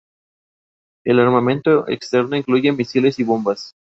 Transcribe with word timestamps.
El 1.05 1.19
armamento 1.19 1.87
externo 1.87 2.35
incluye 2.35 2.71
misiles 2.71 3.19
y 3.19 3.23
bombas. 3.23 3.75